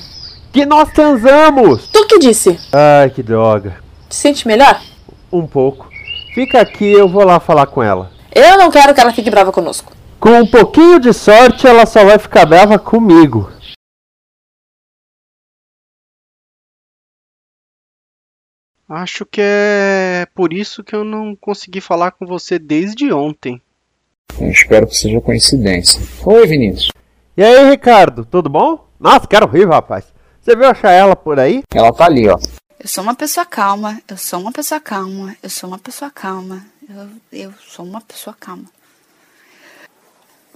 Que 0.51 0.65
nós 0.65 0.91
transamos! 0.91 1.87
Tu 1.87 2.05
que 2.07 2.19
disse? 2.19 2.59
Ai, 2.71 3.09
que 3.09 3.23
droga. 3.23 3.77
Te 4.09 4.15
sente 4.15 4.47
melhor? 4.47 4.79
Um 5.31 5.45
pouco. 5.45 5.87
Fica 6.33 6.61
aqui, 6.61 6.91
eu 6.91 7.07
vou 7.07 7.23
lá 7.23 7.39
falar 7.39 7.67
com 7.67 7.81
ela. 7.81 8.11
Eu 8.33 8.57
não 8.57 8.69
quero 8.69 8.93
que 8.93 9.01
ela 9.01 9.13
fique 9.13 9.29
brava 9.29 9.51
conosco. 9.51 9.91
Com 10.19 10.41
um 10.41 10.47
pouquinho 10.47 10.99
de 10.99 11.13
sorte, 11.13 11.67
ela 11.67 11.85
só 11.85 12.03
vai 12.05 12.17
ficar 12.17 12.45
brava 12.45 12.77
comigo. 12.77 13.51
Acho 18.89 19.25
que 19.25 19.41
é 19.41 20.27
por 20.33 20.53
isso 20.53 20.83
que 20.83 20.95
eu 20.95 21.03
não 21.03 21.35
consegui 21.35 21.81
falar 21.81 22.11
com 22.11 22.25
você 22.25 22.57
desde 22.57 23.11
ontem. 23.11 23.61
Eu 24.39 24.49
espero 24.49 24.87
que 24.87 24.95
seja 24.95 25.19
coincidência. 25.19 26.01
Oi, 26.23 26.47
Vinícius. 26.47 26.91
E 27.35 27.43
aí, 27.43 27.69
Ricardo, 27.69 28.25
tudo 28.25 28.49
bom? 28.49 28.87
Nossa, 28.99 29.27
que 29.27 29.35
horrível, 29.35 29.69
rapaz. 29.69 30.05
Você 30.41 30.55
viu 30.55 30.67
achar 30.67 30.91
ela 30.91 31.15
por 31.15 31.39
aí? 31.39 31.63
Ela 31.73 31.93
tá 31.93 32.05
ali, 32.05 32.27
ó. 32.27 32.37
Eu 32.79 32.87
sou 32.87 33.03
uma 33.03 33.15
pessoa 33.15 33.45
calma, 33.45 34.01
eu 34.07 34.17
sou 34.17 34.39
uma 34.39 34.51
pessoa 34.51 34.79
calma, 34.79 35.35
eu 35.41 35.49
sou 35.49 35.69
uma 35.69 35.79
pessoa 35.79 36.11
calma, 36.11 36.65
eu, 36.87 37.09
eu 37.31 37.53
sou 37.67 37.85
uma 37.85 38.01
pessoa 38.01 38.35
calma. 38.39 38.65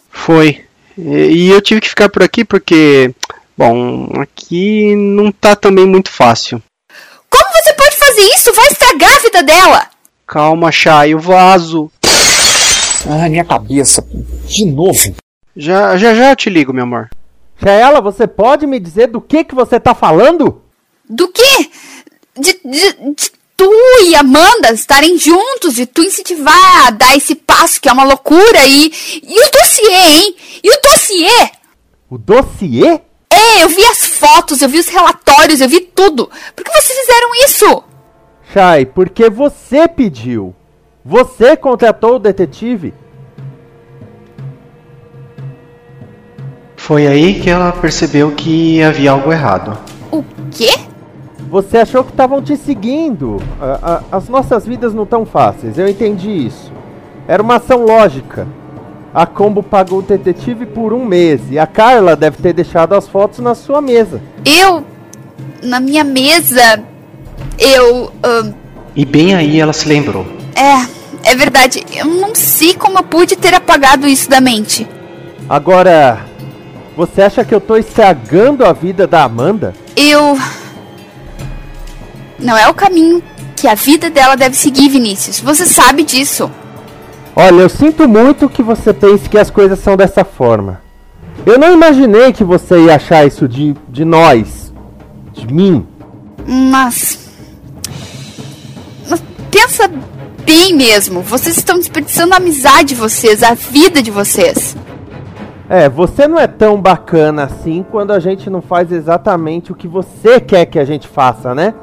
Foi. 0.09 0.65
E, 0.97 1.01
e 1.01 1.49
eu 1.49 1.61
tive 1.61 1.81
que 1.81 1.89
ficar 1.89 2.09
por 2.09 2.21
aqui 2.21 2.45
porque, 2.45 3.13
bom, 3.57 4.07
aqui 4.21 4.95
não 4.95 5.31
tá 5.31 5.55
também 5.55 5.85
muito 5.85 6.11
fácil. 6.11 6.61
Como 7.31 7.49
você 7.53 7.73
pode 7.73 7.95
fazer 7.95 8.21
isso? 8.35 8.53
Vai 8.53 8.67
estragar 8.67 9.15
a 9.15 9.19
vida 9.19 9.43
dela! 9.43 9.87
Calma, 10.27 10.71
Chay, 10.71 11.15
o 11.15 11.19
vaso. 11.19 11.91
Ah, 13.09 13.27
minha 13.29 13.43
cabeça. 13.43 14.05
De 14.47 14.65
novo. 14.65 15.15
Já, 15.55 15.97
já, 15.97 16.13
já 16.13 16.35
te 16.35 16.49
ligo, 16.49 16.71
meu 16.71 16.83
amor. 16.83 17.09
Shaela, 17.61 18.01
você 18.01 18.27
pode 18.27 18.65
me 18.65 18.79
dizer 18.79 19.07
do 19.07 19.21
que 19.21 19.43
que 19.43 19.55
você 19.55 19.79
tá 19.79 19.93
falando? 19.93 20.61
Do 21.09 21.27
quê? 21.27 21.69
De, 22.37 22.59
de, 22.63 23.13
de 23.15 23.31
tu 23.57 23.69
e 24.07 24.15
Amanda 24.15 24.71
estarem 24.73 25.17
juntos, 25.17 25.75
de 25.75 25.85
tu 25.85 26.01
incentivar 26.01 26.87
a 26.87 26.91
dar 26.91 27.15
esse 27.15 27.35
passo 27.35 27.79
que 27.79 27.89
é 27.89 27.93
uma 27.93 28.03
loucura 28.03 28.65
e. 28.65 28.91
E 29.21 29.39
o 29.39 29.51
dossiê, 29.51 29.93
hein? 29.93 30.35
E 30.63 30.69
o 30.69 30.81
dossiê? 30.81 31.51
O 32.09 32.17
dossiê? 32.17 33.01
É, 33.31 33.63
eu 33.63 33.69
vi 33.69 33.83
as 33.85 34.05
fotos, 34.05 34.61
eu 34.61 34.67
vi 34.69 34.79
os 34.79 34.87
relatórios, 34.89 35.61
eu 35.61 35.69
vi 35.69 35.79
tudo. 35.81 36.29
Por 36.55 36.63
que 36.65 36.71
vocês 36.71 36.99
fizeram 36.99 37.29
isso? 37.45 37.83
Chay, 38.53 38.85
porque 38.85 39.29
você 39.29 39.87
pediu. 39.87 40.53
Você 41.03 41.55
contratou 41.55 42.15
o 42.15 42.19
detetive. 42.19 42.93
Foi 46.75 47.07
aí 47.07 47.39
que 47.39 47.49
ela 47.49 47.71
percebeu 47.71 48.31
que 48.31 48.81
havia 48.83 49.11
algo 49.11 49.31
errado. 49.31 49.77
O 50.11 50.23
quê? 50.51 50.71
você 51.49 51.79
achou 51.79 52.01
que 52.03 52.11
estavam 52.11 52.41
te 52.41 52.55
seguindo. 52.55 53.37
A- 53.59 54.01
a- 54.11 54.17
as 54.17 54.29
nossas 54.29 54.65
vidas 54.65 54.93
não 54.93 55.05
tão 55.05 55.25
fáceis, 55.25 55.77
eu 55.77 55.85
entendi 55.87 56.29
isso. 56.47 56.71
Era 57.27 57.43
uma 57.43 57.55
ação 57.57 57.83
lógica. 57.85 58.47
A 59.13 59.25
Combo 59.25 59.61
pagou 59.61 59.99
o 59.99 60.01
detetive 60.01 60.65
por 60.65 60.93
um 60.93 61.03
mês 61.05 61.41
e 61.49 61.59
a 61.59 61.67
Carla 61.67 62.15
deve 62.15 62.37
ter 62.37 62.53
deixado 62.53 62.93
as 62.93 63.07
fotos 63.07 63.39
na 63.39 63.53
sua 63.53 63.81
mesa. 63.81 64.21
Eu, 64.45 64.85
na 65.61 65.79
minha 65.81 66.03
mesa, 66.03 66.81
eu. 67.59 68.11
ahn, 68.23 68.53
E 68.95 69.03
bem 69.05 69.35
aí 69.35 69.59
ela 69.59 69.73
se 69.73 69.87
lembrou. 69.87 70.25
é, 70.55 71.29
é 71.31 71.35
verdade. 71.35 71.83
Eu 71.93 72.05
não 72.05 72.33
sei 72.33 72.73
como 72.73 72.99
eu 72.99 73.03
pude 73.03 73.35
ter 73.35 73.53
apagado 73.53 74.07
isso 74.07 74.29
da 74.29 74.39
mente. 74.39 74.87
Agora, 75.49 76.25
você 76.95 77.21
acha 77.21 77.43
que 77.43 77.53
eu 77.53 77.59
tô 77.59 77.75
estragando 77.75 78.63
a 78.65 78.71
vida 78.71 79.05
da 79.05 79.23
Amanda? 79.23 79.73
Eu. 79.95 80.37
Não 82.39 82.57
é 82.57 82.67
o 82.69 82.73
caminho 82.73 83.21
que 83.55 83.67
a 83.67 83.75
vida 83.75 84.09
dela 84.09 84.35
deve 84.35 84.55
seguir, 84.55 84.87
Vinícius. 84.89 85.39
Você 85.41 85.65
sabe 85.65 86.03
disso. 86.03 86.49
Olha, 87.35 87.61
eu 87.61 87.69
sinto 87.69 88.07
muito 88.07 88.49
que 88.49 88.61
você 88.61 88.93
pense 88.93 89.29
que 89.29 89.37
as 89.37 89.49
coisas 89.49 89.79
são 89.79 89.95
dessa 89.95 90.25
forma. 90.25 90.81
Eu 91.45 91.57
não 91.57 91.73
imaginei 91.73 92.33
que 92.33 92.43
você 92.43 92.85
ia 92.85 92.95
achar 92.95 93.25
isso 93.25 93.47
de, 93.47 93.75
de 93.87 94.03
nós, 94.03 94.73
de 95.33 95.51
mim. 95.51 95.87
Mas. 96.45 97.29
Mas 99.09 99.23
pensa 99.49 99.89
bem 100.45 100.75
mesmo. 100.75 101.21
Vocês 101.21 101.57
estão 101.57 101.77
desperdiçando 101.77 102.33
a 102.33 102.37
amizade 102.37 102.89
de 102.89 102.95
vocês, 102.95 103.41
a 103.43 103.53
vida 103.53 104.03
de 104.03 104.11
vocês. 104.11 104.75
É, 105.69 105.87
você 105.87 106.27
não 106.27 106.37
é 106.37 106.47
tão 106.47 106.81
bacana 106.81 107.45
assim 107.45 107.85
quando 107.89 108.11
a 108.11 108.19
gente 108.19 108.49
não 108.49 108.61
faz 108.61 108.91
exatamente 108.91 109.71
o 109.71 109.75
que 109.75 109.87
você 109.87 110.37
quer 110.39 110.65
que 110.65 110.77
a 110.77 110.83
gente 110.83 111.07
faça, 111.07 111.55
né? 111.55 111.73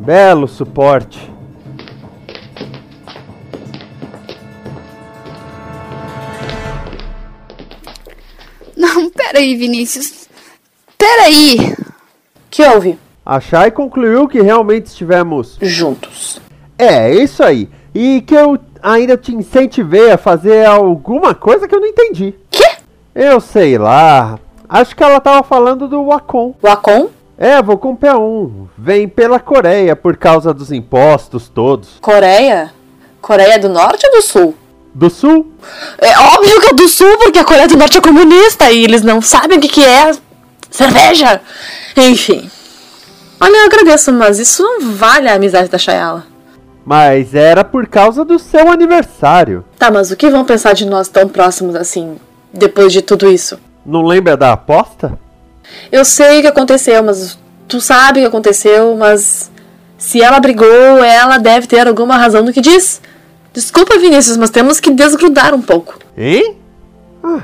Belo 0.00 0.48
suporte. 0.48 1.32
Peraí, 9.28 9.54
Vinícius. 9.56 10.26
Peraí. 10.96 11.74
Que 12.50 12.62
houve? 12.64 12.98
A 13.24 13.38
Shai 13.40 13.70
concluiu 13.70 14.26
que 14.26 14.40
realmente 14.40 14.86
estivemos 14.86 15.58
juntos. 15.60 16.40
É, 16.78 17.12
isso 17.12 17.42
aí. 17.42 17.68
E 17.94 18.22
que 18.22 18.34
eu 18.34 18.58
ainda 18.82 19.16
te 19.16 19.34
incentivei 19.34 20.10
a 20.10 20.16
fazer 20.16 20.64
alguma 20.64 21.34
coisa 21.34 21.68
que 21.68 21.74
eu 21.74 21.80
não 21.80 21.88
entendi. 21.88 22.34
Quê? 22.50 22.76
Eu 23.14 23.38
sei 23.40 23.76
lá. 23.76 24.38
Acho 24.66 24.96
que 24.96 25.02
ela 25.02 25.20
tava 25.20 25.42
falando 25.42 25.86
do 25.86 26.06
Wacom. 26.06 26.54
Wacom? 26.62 27.10
É, 27.36 27.60
vou 27.60 27.76
com 27.76 27.96
P1. 27.96 28.68
Vem 28.76 29.08
pela 29.08 29.38
Coreia 29.38 29.94
por 29.94 30.16
causa 30.16 30.54
dos 30.54 30.72
impostos 30.72 31.48
todos. 31.48 31.98
Coreia? 32.00 32.72
Coreia 33.20 33.58
do 33.58 33.68
Norte 33.68 34.06
ou 34.06 34.12
do 34.12 34.22
Sul? 34.22 34.54
Do 34.94 35.10
Sul? 35.10 35.52
É 35.98 36.18
óbvio 36.18 36.60
que 36.60 36.68
é 36.68 36.74
do 36.74 36.88
Sul, 36.88 37.18
porque 37.18 37.38
a 37.38 37.44
Coreia 37.44 37.68
do 37.68 37.76
Norte 37.76 37.98
é 37.98 38.00
comunista 38.00 38.70
e 38.70 38.84
eles 38.84 39.02
não 39.02 39.20
sabem 39.20 39.58
o 39.58 39.60
que, 39.60 39.68
que 39.68 39.84
é 39.84 40.12
cerveja. 40.70 41.40
Enfim. 41.96 42.50
Olha, 43.40 43.56
eu 43.56 43.66
agradeço, 43.66 44.12
mas 44.12 44.38
isso 44.38 44.62
não 44.62 44.80
vale 44.92 45.28
a 45.28 45.34
amizade 45.34 45.68
da 45.68 45.78
Chayala. 45.78 46.26
Mas 46.84 47.34
era 47.34 47.62
por 47.62 47.86
causa 47.86 48.24
do 48.24 48.38
seu 48.38 48.70
aniversário. 48.70 49.64
Tá, 49.78 49.90
mas 49.90 50.10
o 50.10 50.16
que 50.16 50.30
vão 50.30 50.44
pensar 50.44 50.72
de 50.72 50.86
nós 50.86 51.06
tão 51.06 51.28
próximos 51.28 51.74
assim, 51.74 52.16
depois 52.52 52.92
de 52.92 53.02
tudo 53.02 53.30
isso? 53.30 53.58
Não 53.84 54.02
lembra 54.02 54.36
da 54.36 54.52
aposta? 54.52 55.18
Eu 55.92 56.04
sei 56.04 56.38
o 56.38 56.42
que 56.42 56.48
aconteceu, 56.48 57.02
mas 57.02 57.38
tu 57.68 57.80
sabe 57.80 58.20
o 58.20 58.22
que 58.22 58.28
aconteceu, 58.28 58.96
mas 58.96 59.50
se 59.98 60.22
ela 60.22 60.40
brigou, 60.40 61.04
ela 61.04 61.38
deve 61.38 61.66
ter 61.66 61.86
alguma 61.86 62.16
razão 62.16 62.42
no 62.42 62.52
que 62.52 62.60
diz. 62.60 63.00
Desculpa, 63.58 63.98
Vinícius, 63.98 64.36
mas 64.36 64.50
temos 64.50 64.78
que 64.78 64.88
desgrudar 64.88 65.52
um 65.52 65.60
pouco. 65.60 65.98
Hein? 66.16 66.54
Ah, 67.24 67.42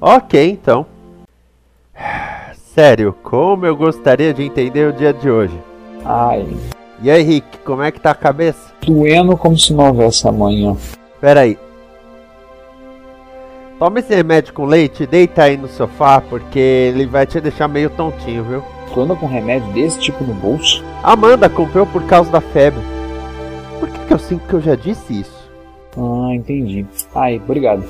ok, 0.00 0.50
então. 0.50 0.84
Sério, 2.74 3.14
como 3.22 3.64
eu 3.64 3.76
gostaria 3.76 4.34
de 4.34 4.42
entender 4.42 4.88
o 4.88 4.92
dia 4.92 5.12
de 5.12 5.30
hoje. 5.30 5.56
Ai, 6.04 6.48
E 7.00 7.08
aí, 7.08 7.22
Rick, 7.22 7.58
como 7.58 7.80
é 7.80 7.92
que 7.92 8.00
tá 8.00 8.10
a 8.10 8.14
cabeça? 8.14 8.72
doendo 8.84 9.36
como 9.36 9.56
se 9.56 9.72
não 9.72 9.86
houvesse 9.86 10.26
amanhã. 10.26 10.76
Pera 11.20 11.42
aí. 11.42 11.56
Toma 13.78 14.00
esse 14.00 14.12
remédio 14.12 14.52
com 14.54 14.64
leite 14.66 15.04
e 15.04 15.06
deita 15.06 15.44
aí 15.44 15.56
no 15.56 15.68
sofá, 15.68 16.20
porque 16.20 16.58
ele 16.58 17.06
vai 17.06 17.24
te 17.24 17.40
deixar 17.40 17.68
meio 17.68 17.88
tontinho, 17.90 18.42
viu? 18.42 18.64
Tu 18.92 19.00
anda 19.00 19.14
com 19.14 19.26
remédio 19.26 19.72
desse 19.72 20.00
tipo 20.00 20.24
no 20.24 20.34
bolso? 20.34 20.82
Amanda 21.04 21.48
comprou 21.48 21.86
por 21.86 22.02
causa 22.02 22.32
da 22.32 22.40
febre. 22.40 22.82
Por 23.78 23.88
que, 23.88 24.06
que 24.06 24.12
eu 24.12 24.18
sinto 24.18 24.44
que 24.48 24.54
eu 24.54 24.60
já 24.60 24.74
disse 24.74 25.20
isso? 25.20 25.41
Ah, 25.96 26.34
entendi. 26.34 26.86
Ai, 27.14 27.36
obrigado. 27.36 27.84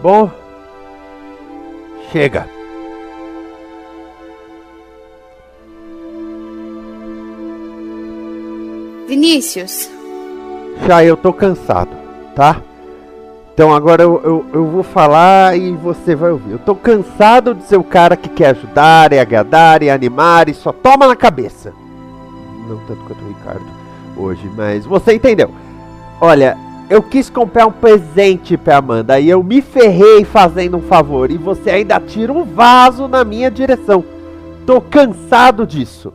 Bom, 0.00 0.30
chega. 2.10 2.48
Vinícius, 9.06 9.90
Já 10.86 11.04
eu 11.04 11.16
tô 11.16 11.32
cansado, 11.32 11.90
tá? 12.34 12.60
Então 13.52 13.72
agora 13.72 14.02
eu, 14.02 14.20
eu, 14.24 14.46
eu 14.52 14.66
vou 14.66 14.82
falar 14.82 15.56
e 15.56 15.72
você 15.76 16.16
vai 16.16 16.32
ouvir. 16.32 16.52
Eu 16.52 16.58
tô 16.58 16.74
cansado 16.74 17.54
de 17.54 17.62
ser 17.64 17.76
o 17.76 17.84
cara 17.84 18.16
que 18.16 18.28
quer 18.28 18.48
ajudar 18.48 19.12
e 19.12 19.18
agradar 19.20 19.82
e 19.82 19.90
animar 19.90 20.48
e 20.48 20.54
só 20.54 20.72
toma 20.72 21.06
na 21.06 21.14
cabeça. 21.14 21.72
Não 22.68 22.78
tanto 22.78 23.04
quanto 23.04 23.22
o 23.22 23.28
Ricardo 23.28 23.66
hoje, 24.16 24.50
mas 24.56 24.84
você 24.84 25.14
entendeu. 25.14 25.50
Olha, 26.20 26.56
eu 26.88 27.02
quis 27.02 27.30
comprar 27.30 27.66
um 27.66 27.72
presente 27.72 28.56
pra 28.56 28.76
Amanda 28.76 29.18
e 29.18 29.28
eu 29.28 29.42
me 29.42 29.62
ferrei 29.62 30.24
fazendo 30.24 30.76
um 30.76 30.82
favor 30.82 31.30
e 31.30 31.38
você 31.38 31.70
ainda 31.70 31.98
tira 32.00 32.32
um 32.32 32.44
vaso 32.44 33.08
na 33.08 33.24
minha 33.24 33.50
direção. 33.50 34.04
Tô 34.66 34.80
cansado 34.80 35.66
disso. 35.66 36.12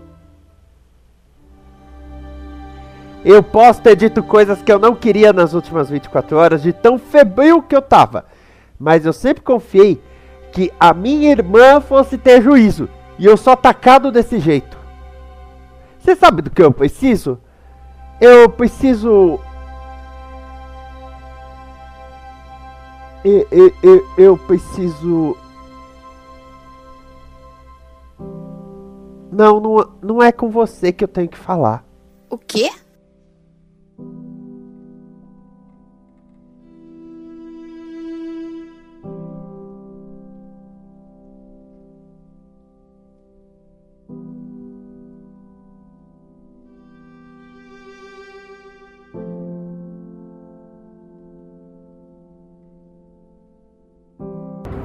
Eu 3.24 3.44
posso 3.44 3.82
ter 3.82 3.96
dito 3.96 4.24
coisas 4.24 4.62
que 4.62 4.72
eu 4.72 4.80
não 4.80 4.96
queria 4.96 5.34
nas 5.34 5.54
últimas 5.54 5.90
24 5.90 6.38
horas, 6.38 6.62
de 6.62 6.72
tão 6.72 6.98
febril 6.98 7.62
que 7.62 7.76
eu 7.76 7.82
tava. 7.82 8.26
Mas 8.80 9.06
eu 9.06 9.12
sempre 9.12 9.44
confiei 9.44 10.02
que 10.54 10.72
a 10.80 10.94
minha 10.94 11.30
irmã 11.30 11.82
fosse 11.82 12.18
ter 12.18 12.42
juízo. 12.42 12.88
E 13.18 13.26
eu 13.26 13.36
sou 13.36 13.52
atacado 13.52 14.10
desse 14.12 14.40
jeito. 14.40 14.78
Você 16.00 16.16
sabe 16.16 16.42
do 16.42 16.50
que 16.50 16.64
eu 16.64 16.72
preciso? 16.72 17.38
Eu 18.22 18.50
preciso. 18.50 19.40
Eu, 23.24 23.48
eu, 23.52 23.74
eu, 23.84 24.08
eu 24.18 24.38
preciso. 24.38 25.36
Não, 29.32 29.60
não, 29.60 29.92
não 30.02 30.24
é 30.24 30.32
com 30.32 30.50
você 30.50 30.92
que 30.92 31.04
eu 31.04 31.08
tenho 31.08 31.28
que 31.30 31.38
falar. 31.38 31.86
o 32.30 32.38
quê? 32.38 32.70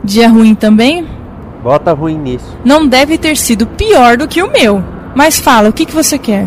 Dia 0.05 0.29
ruim 0.29 0.55
também? 0.55 1.09
Bota 1.62 1.95
ruim 1.95 2.19
nisso. 2.19 2.59
Não 2.62 2.87
deve 2.87 3.17
ter 3.17 3.38
sido 3.38 3.67
pior 3.67 4.19
do 4.19 4.29
que 4.29 4.43
o 4.43 4.53
meu. 4.53 4.85
Mas 5.17 5.40
fala, 5.40 5.71
o 5.71 5.73
que, 5.73 5.87
que 5.87 5.95
você 5.95 6.19
quer? 6.19 6.47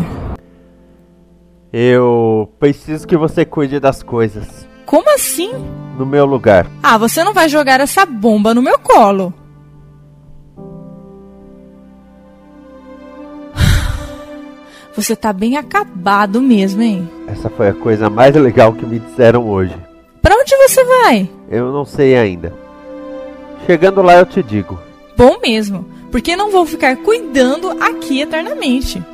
Eu 1.72 2.52
preciso 2.60 3.04
que 3.06 3.16
você 3.16 3.44
cuide 3.44 3.80
das 3.80 4.00
coisas. 4.00 4.68
Como 4.86 5.12
assim? 5.12 5.50
No 5.98 6.06
meu 6.06 6.24
lugar. 6.24 6.68
Ah, 6.80 6.96
você 6.96 7.24
não 7.24 7.34
vai 7.34 7.48
jogar 7.48 7.80
essa 7.80 8.06
bomba 8.06 8.54
no 8.54 8.62
meu 8.62 8.78
colo. 8.78 9.34
Você 14.94 15.16
tá 15.16 15.32
bem 15.32 15.56
acabado 15.56 16.40
mesmo, 16.40 16.80
hein? 16.82 17.10
Essa 17.26 17.50
foi 17.50 17.68
a 17.68 17.74
coisa 17.74 18.08
mais 18.08 18.34
legal 18.36 18.72
que 18.72 18.86
me 18.86 19.00
disseram 19.00 19.48
hoje. 19.48 19.74
Pra 20.22 20.34
onde 20.34 20.56
você 20.56 20.84
vai? 20.84 21.28
Eu 21.50 21.72
não 21.72 21.84
sei 21.84 22.16
ainda. 22.16 22.67
Chegando 23.68 24.00
lá 24.00 24.14
eu 24.14 24.24
te 24.24 24.42
digo. 24.42 24.78
Bom 25.14 25.40
mesmo, 25.42 25.84
porque 26.10 26.34
não 26.34 26.50
vou 26.50 26.64
ficar 26.64 26.96
cuidando 26.96 27.70
aqui 27.82 28.22
eternamente. 28.22 29.04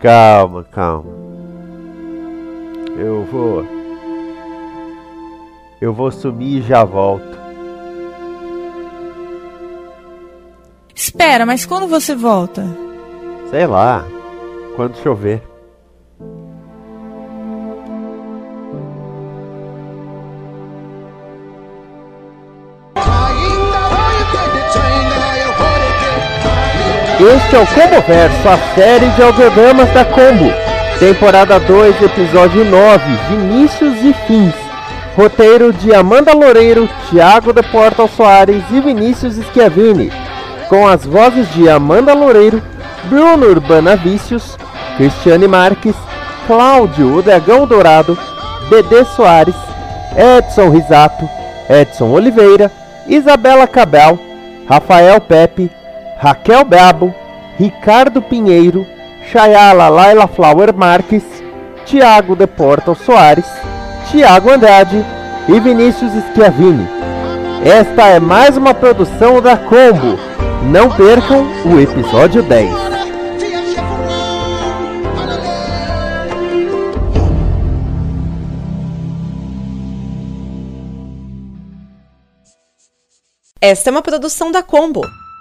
Calma, 0.00 0.64
calma. 0.64 1.12
Eu 2.98 3.24
vou. 3.30 3.64
Eu 5.80 5.92
vou 5.92 6.10
sumir 6.10 6.58
e 6.58 6.62
já 6.62 6.82
volto. 6.82 7.38
Espera, 10.92 11.46
mas 11.46 11.64
quando 11.64 11.86
você 11.86 12.16
volta? 12.16 12.66
Sei 13.48 13.64
lá. 13.64 14.04
quando 14.74 15.00
chover. 15.04 15.53
Este 27.26 27.56
é 27.56 27.58
o 27.58 27.66
Combo 27.66 28.02
Verso, 28.06 28.46
a 28.46 28.74
série 28.74 29.08
de 29.08 29.22
audiodramas 29.22 29.88
da 29.94 30.04
Combo. 30.04 30.52
Temporada 30.98 31.58
2, 31.58 32.02
episódio 32.02 32.66
9, 32.66 33.02
Vinícius 33.30 33.94
e 34.04 34.12
Fins. 34.26 34.52
Roteiro 35.16 35.72
de 35.72 35.94
Amanda 35.94 36.34
Loureiro, 36.34 36.86
Thiago 37.08 37.54
de 37.54 37.62
Portal 37.62 38.08
Soares 38.08 38.62
e 38.70 38.78
Vinícius 38.78 39.36
Schiavini. 39.36 40.12
Com 40.68 40.86
as 40.86 41.06
vozes 41.06 41.50
de 41.54 41.66
Amanda 41.66 42.12
Loureiro, 42.12 42.62
Bruno 43.04 43.46
Urbana 43.46 43.96
Vícios, 43.96 44.58
Cristiane 44.98 45.48
Marques, 45.48 45.96
Cláudio 46.46 47.16
O 47.16 47.22
Dragão 47.22 47.66
Dourado, 47.66 48.18
Dedê 48.68 49.02
Soares, 49.06 49.56
Edson 50.14 50.68
Risato, 50.68 51.26
Edson 51.70 52.10
Oliveira, 52.10 52.70
Isabela 53.08 53.66
Cabel, 53.66 54.18
Rafael 54.68 55.18
Pepe, 55.22 55.70
Raquel 56.24 56.64
Brabo, 56.64 57.14
Ricardo 57.58 58.22
Pinheiro, 58.22 58.86
Chayala 59.30 59.90
Laila 59.90 60.26
Flower 60.26 60.72
Marques, 60.74 61.22
Tiago 61.84 62.34
de 62.34 62.46
Portal 62.46 62.94
Soares, 62.94 63.44
Tiago 64.10 64.48
Andrade 64.48 65.04
e 65.46 65.60
Vinícius 65.60 66.12
Schiavini. 66.32 66.88
Esta 67.62 68.08
é 68.08 68.18
mais 68.20 68.56
uma 68.56 68.72
produção 68.72 69.42
da 69.42 69.54
Combo. 69.58 70.18
Não 70.72 70.90
percam 70.90 71.46
o 71.66 71.78
episódio 71.78 72.42
10. 72.42 72.72
Esta 83.60 83.90
é 83.90 83.92
uma 83.92 84.00
produção 84.00 84.50
da 84.50 84.62
Combo. 84.62 85.02